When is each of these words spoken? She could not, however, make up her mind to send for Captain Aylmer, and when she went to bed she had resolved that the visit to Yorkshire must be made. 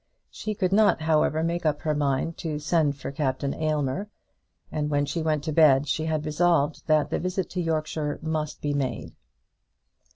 She 0.31 0.55
could 0.55 0.73
not, 0.73 1.01
however, 1.01 1.43
make 1.43 1.63
up 1.63 1.81
her 1.81 1.93
mind 1.93 2.35
to 2.37 2.57
send 2.57 2.97
for 2.97 3.11
Captain 3.11 3.53
Aylmer, 3.53 4.09
and 4.71 4.89
when 4.89 5.05
she 5.05 5.21
went 5.21 5.43
to 5.43 5.51
bed 5.51 5.87
she 5.87 6.05
had 6.05 6.25
resolved 6.25 6.87
that 6.87 7.11
the 7.11 7.19
visit 7.19 7.51
to 7.51 7.61
Yorkshire 7.61 8.17
must 8.23 8.61
be 8.61 8.73
made. 8.73 9.13